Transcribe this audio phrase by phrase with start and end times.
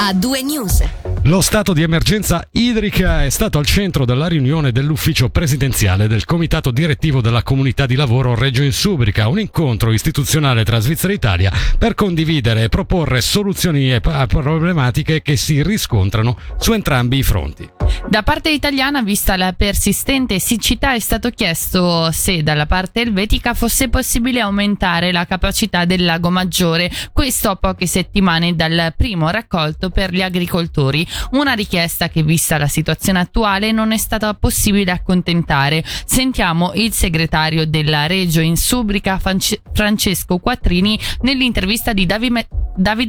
[0.00, 0.80] a due news.
[1.24, 6.70] Lo stato di emergenza idrica è stato al centro della riunione dell'ufficio presidenziale del comitato
[6.70, 11.94] direttivo della comunità di lavoro Reggio Insubrica, un incontro istituzionale tra Svizzera e Italia per
[11.94, 17.68] condividere e proporre soluzioni a problematiche che si riscontrano su entrambi i fronti.
[18.08, 23.88] Da parte italiana, vista la persistente siccità, è stato chiesto se dalla parte elvetica fosse
[23.88, 30.12] possibile aumentare la capacità del lago Maggiore, questo a poche settimane dal primo raccolto per
[30.12, 30.99] gli agricoltori,
[31.32, 35.84] una richiesta che vista la situazione attuale non è stata possibile accontentare.
[36.04, 42.59] Sentiamo il segretario della Reggio in Subrica Francesco Quattrini nell'intervista di Davide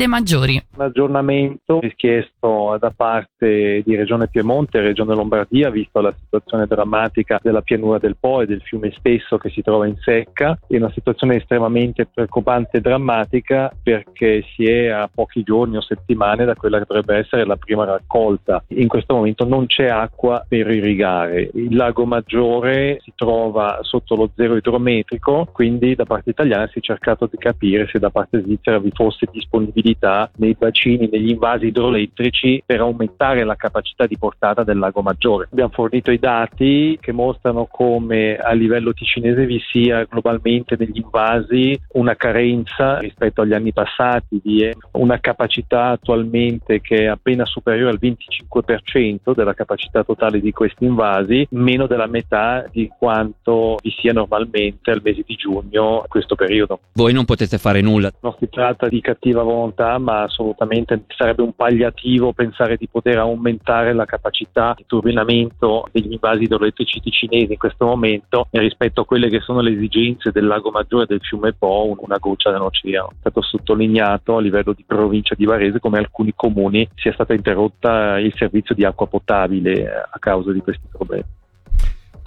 [0.05, 0.61] Maggiori.
[0.75, 7.39] Un aggiornamento richiesto da parte di Regione Piemonte e Regione Lombardia, visto la situazione drammatica
[7.41, 10.91] della pianura del Po e del fiume stesso che si trova in secca, è una
[10.91, 16.77] situazione estremamente preoccupante e drammatica perché si è a pochi giorni o settimane da quella
[16.79, 18.61] che dovrebbe essere la prima raccolta.
[18.75, 21.49] In questo momento non c'è acqua per irrigare.
[21.53, 26.81] Il lago Maggiore si trova sotto lo zero idrometrico, quindi da parte italiana si è
[26.81, 29.27] cercato di capire se da parte svizzera vi fosse
[29.61, 35.47] disponibilità nei bacini, negli invasi idroelettrici per aumentare la capacità di portata del lago Maggiore.
[35.51, 41.79] Abbiamo fornito i dati che mostrano come a livello ticinese vi sia globalmente negli invasi
[41.93, 47.99] una carenza rispetto agli anni passati, è una capacità attualmente che è appena superiore al
[48.01, 54.91] 25% della capacità totale di questi invasi, meno della metà di quanto vi sia normalmente
[54.91, 56.79] al mese di giugno questo periodo.
[56.93, 58.11] Voi non potete fare nulla.
[58.21, 63.93] Non si tratta di cattiva volontà, ma assolutamente sarebbe un pagliativo pensare di poter aumentare
[63.93, 69.39] la capacità di turbinamento degli invasi idroelettrici cinesi in questo momento rispetto a quelle che
[69.39, 73.09] sono le esigenze del lago Maggiore del fiume Po, una goccia nell'oceano.
[73.11, 78.19] È stato sottolineato a livello di provincia di Varese come alcuni comuni sia stata interrotta
[78.19, 81.40] il servizio di acqua potabile eh, a causa di questi problemi.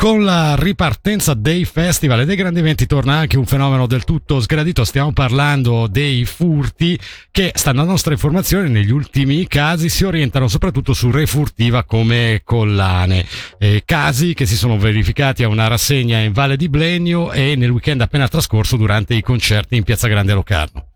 [0.05, 4.39] Con la ripartenza dei festival e dei grandi eventi torna anche un fenomeno del tutto
[4.39, 10.47] sgradito, stiamo parlando dei furti che, stando a nostra informazione, negli ultimi casi si orientano
[10.47, 13.25] soprattutto su refurtiva come collane.
[13.59, 17.71] Eh, casi che si sono verificati a una rassegna in Valle di Blenio e nel
[17.71, 20.94] weekend appena trascorso durante i concerti in Piazza Grande Locarno.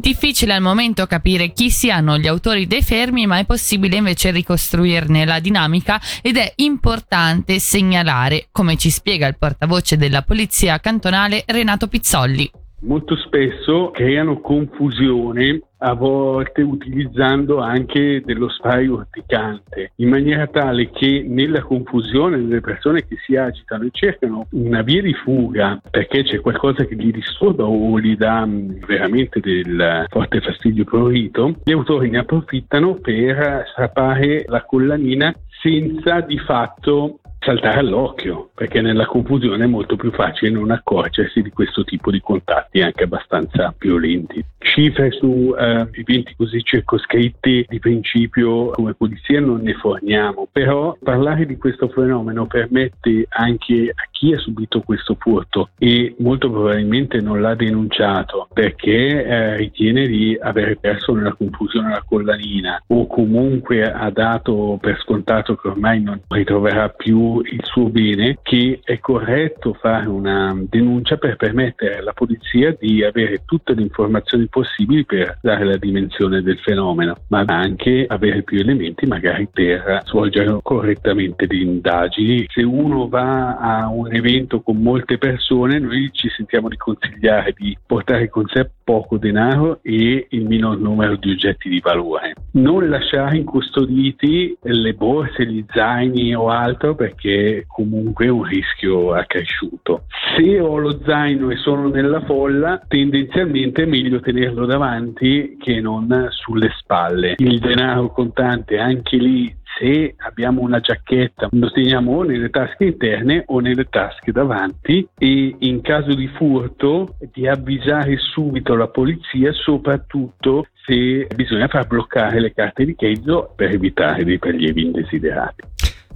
[0.00, 5.26] Difficile al momento capire chi siano gli autori dei fermi, ma è possibile invece ricostruirne
[5.26, 11.86] la dinamica ed è importante segnalare, come ci spiega il portavoce della Polizia Cantonale Renato
[11.86, 12.50] Pizzolli
[12.80, 21.24] molto spesso creano confusione a volte utilizzando anche dello spray urticante in maniera tale che
[21.26, 26.40] nella confusione delle persone che si agitano e cercano una via di fuga perché c'è
[26.40, 32.10] qualcosa che li disturba o gli dà mm, veramente del forte fastidio prurito gli autori
[32.10, 39.66] ne approfittano per strappare la collanina senza di fatto saltare all'occhio, perché nella confusione è
[39.66, 44.44] molto più facile non accorgersi di questo tipo di contatti anche abbastanza violenti.
[44.58, 51.46] Cifre su eh, eventi così circoscritti di principio come polizia non ne forniamo, però parlare
[51.46, 57.40] di questo fenomeno permette anche a chi ha subito questo furto e molto probabilmente non
[57.40, 64.10] l'ha denunciato perché eh, ritiene di aver perso nella confusione la collanina o comunque ha
[64.10, 70.06] dato per scontato che ormai non ritroverà più il suo bene che è corretto fare
[70.06, 75.78] una denuncia per permettere alla polizia di avere tutte le informazioni possibili per dare la
[75.78, 82.44] dimensione del fenomeno, ma anche avere più elementi magari per svolgere correttamente le indagini.
[82.48, 87.76] Se uno va a un evento con molte persone, noi ci sentiamo di consigliare di
[87.86, 92.34] portare con sé poco denaro e il minor numero di oggetti di valore.
[92.52, 100.06] Non lasciare incustoditi le borse, gli zaini o altro perché comunque è un rischio accresciuto.
[100.36, 106.28] Se ho lo zaino e sono nella folla, tendenzialmente è meglio tenerlo davanti che non
[106.30, 107.34] sulle spalle.
[107.38, 113.44] Il denaro contante anche lì se abbiamo una giacchetta lo teniamo o nelle tasche interne
[113.46, 120.66] o nelle tasche davanti e in caso di furto di avvisare subito la polizia soprattutto
[120.84, 125.62] se bisogna far bloccare le carte di credito per evitare dei prelievi indesiderati.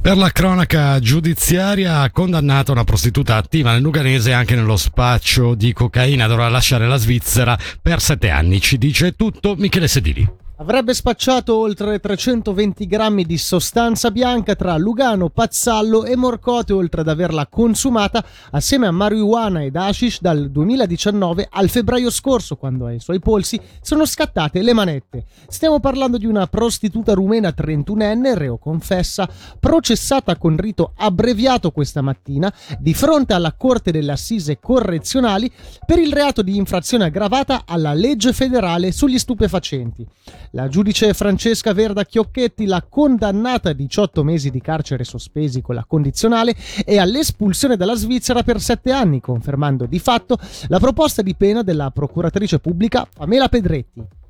[0.05, 5.73] Per la cronaca giudiziaria ha condannato una prostituta attiva nel Luganese anche nello spaccio di
[5.73, 6.27] cocaina.
[6.27, 8.61] Dovrà lasciare la Svizzera per sette anni.
[8.61, 10.43] Ci dice tutto Michele Sedili.
[10.65, 17.09] Avrebbe spacciato oltre 320 grammi di sostanza bianca tra Lugano, Pazzallo e Morcote, oltre ad
[17.09, 23.19] averla consumata assieme a marijuana ed hashish dal 2019 al febbraio scorso, quando ai suoi
[23.19, 25.27] polsi sono scattate le manette.
[25.49, 29.29] Stiamo parlando di una prostituta rumena 31enne, reo confessa,
[29.61, 35.53] processata con rito abbreviato questa mattina di fronte alla Corte delle Assise Correzionali
[35.85, 40.07] per il reato di infrazione aggravata alla legge federale sugli stupefacenti.
[40.55, 45.85] La giudice Francesca Verda Chiocchetti l'ha condannata a 18 mesi di carcere sospesi con la
[45.85, 46.55] condizionale
[46.87, 51.91] e all'espulsione dalla Svizzera per 7 anni, confermando di fatto la proposta di pena della
[51.91, 54.24] procuratrice pubblica Pamela Pedretti.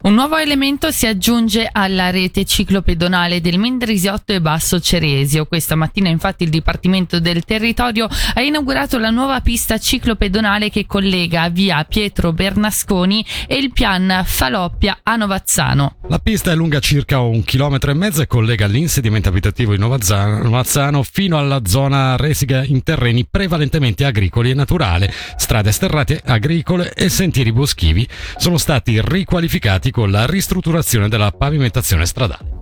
[0.00, 5.46] Un nuovo elemento si aggiunge alla rete ciclopedonale del Mendrisiotto e Basso Ceresio.
[5.46, 11.48] Questa mattina infatti il Dipartimento del Territorio ha inaugurato la nuova pista ciclopedonale che collega
[11.48, 15.96] via Pietro Bernasconi e il pian Faloppia a Novazzano.
[16.08, 21.02] La pista è lunga circa un chilometro e mezzo e collega l'insediamento abitativo di Novazzano
[21.02, 27.52] fino alla zona resiga in terreni prevalentemente agricoli e naturali, strade sterrate agricole e sentieri
[27.52, 28.06] boschivi
[28.36, 32.56] sono stati riqualificati collegati con la ristrutturazione della pavimentazione stradale.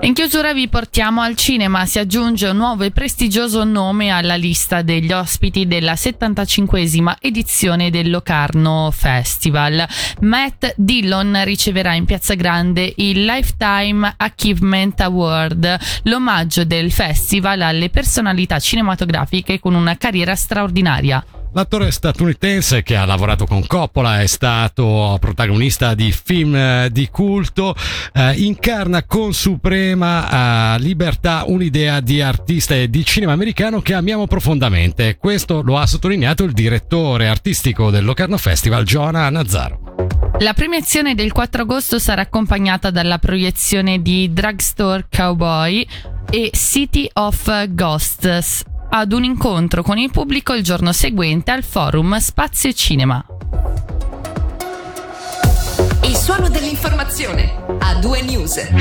[0.00, 4.82] In chiusura vi portiamo al cinema, si aggiunge un nuovo e prestigioso nome alla lista
[4.82, 9.86] degli ospiti della 75esima edizione del Locarno Festival.
[10.22, 18.58] Matt Dillon riceverà in Piazza Grande il Lifetime Achievement Award, l'omaggio del festival alle personalità
[18.58, 21.24] cinematografiche con una carriera straordinaria.
[21.54, 27.74] L'attore statunitense che ha lavorato con Coppola è stato protagonista di film eh, di culto,
[28.14, 34.26] eh, incarna con suprema eh, libertà un'idea di artista e di cinema americano che amiamo
[34.26, 35.18] profondamente.
[35.18, 39.80] Questo lo ha sottolineato il direttore artistico del Locarno Festival, Jonah Nazzaro.
[40.38, 45.86] La premiazione del 4 agosto sarà accompagnata dalla proiezione di Drugstore Cowboy
[46.30, 52.18] e City of Ghosts ad un incontro con il pubblico il giorno seguente al forum
[52.18, 53.24] Spazio Cinema.
[56.04, 58.68] Il suono dell'informazione a due news.